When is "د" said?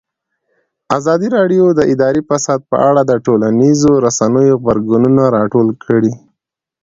1.73-1.79, 3.05-3.11